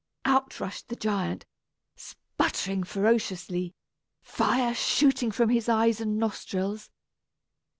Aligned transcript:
Out 0.25 0.59
rushed 0.59 0.87
the 0.87 0.95
giant, 0.95 1.45
sputtering 1.95 2.83
ferociously, 2.83 3.75
fire 4.19 4.73
shooting 4.73 5.29
from 5.29 5.49
his 5.49 5.69
eyes 5.69 6.01
and 6.01 6.17
nostrils. 6.17 6.89